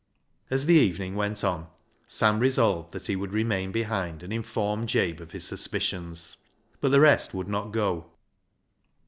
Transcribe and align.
As 0.49 0.65
the 0.65 0.73
evening 0.73 1.13
went 1.15 1.43
on, 1.43 1.67
Sam 2.07 2.39
resolved 2.39 2.91
that 2.91 3.05
he 3.05 3.15
would 3.15 3.31
remain 3.31 3.71
behind 3.71 4.23
and 4.23 4.33
inform 4.33 4.87
Jabe 4.87 5.21
of 5.21 5.29
his 5.31 5.45
suspicions. 5.45 6.37
But 6.79 6.89
the 6.89 6.99
rest 6.99 7.35
would 7.35 7.47
not 7.47 7.71
go. 7.71 8.09